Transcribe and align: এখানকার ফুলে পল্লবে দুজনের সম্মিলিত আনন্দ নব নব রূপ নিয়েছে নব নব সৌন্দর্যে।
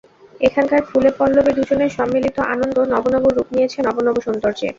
এখানকার 0.41 0.81
ফুলে 0.89 1.09
পল্লবে 1.19 1.51
দুজনের 1.57 1.91
সম্মিলিত 1.97 2.37
আনন্দ 2.53 2.77
নব 2.91 3.05
নব 3.13 3.25
রূপ 3.35 3.47
নিয়েছে 3.55 3.79
নব 3.81 3.97
নব 4.05 4.15
সৌন্দর্যে। 4.25 4.67